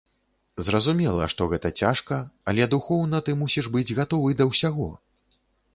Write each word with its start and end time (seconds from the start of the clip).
Зразумела, 0.69 1.27
што 1.33 1.47
гэта 1.51 1.71
цяжка, 1.83 2.19
але 2.53 2.67
духоўна 2.75 3.17
ты 3.29 3.37
мусіш 3.45 3.65
быць 3.75 3.95
гатовы 4.03 4.29
да 4.43 4.51
ўсяго. 4.55 4.93